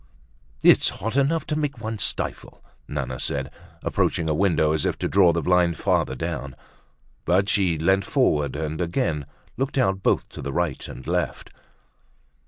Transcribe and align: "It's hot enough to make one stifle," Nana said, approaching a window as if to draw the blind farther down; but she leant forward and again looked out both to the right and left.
"It's 0.63 0.89
hot 0.89 1.15
enough 1.15 1.45
to 1.45 1.55
make 1.55 1.77
one 1.79 1.99
stifle," 1.99 2.63
Nana 2.87 3.19
said, 3.19 3.51
approaching 3.83 4.27
a 4.27 4.33
window 4.33 4.71
as 4.71 4.83
if 4.83 4.97
to 4.97 5.07
draw 5.07 5.31
the 5.31 5.43
blind 5.43 5.77
farther 5.77 6.15
down; 6.15 6.55
but 7.23 7.47
she 7.47 7.77
leant 7.77 8.05
forward 8.05 8.55
and 8.55 8.81
again 8.81 9.27
looked 9.57 9.77
out 9.77 10.01
both 10.01 10.27
to 10.29 10.41
the 10.41 10.51
right 10.51 10.87
and 10.87 11.05
left. 11.05 11.51